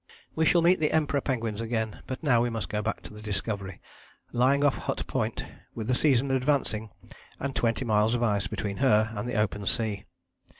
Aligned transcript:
"We 0.35 0.47
shall 0.47 0.63
meet 0.63 0.79
the 0.79 0.93
Emperor 0.93 1.21
penguins 1.21 1.61
again, 1.61 2.01
but 2.07 2.23
now 2.23 2.41
we 2.41 2.49
must 2.49 2.69
go 2.69 2.81
back 2.81 3.03
to 3.03 3.13
the 3.13 3.21
Discovery, 3.21 3.79
lying 4.31 4.63
off 4.65 4.75
Hut 4.75 5.05
Point, 5.05 5.45
with 5.75 5.85
the 5.87 5.93
season 5.93 6.31
advancing 6.31 6.89
and 7.39 7.55
twenty 7.55 7.85
miles 7.85 8.15
of 8.15 8.23
ice 8.23 8.47
between 8.47 8.77
her 8.77 9.11
and 9.13 9.29
the 9.29 9.37
open 9.39 9.67
sea. 9.67 10.05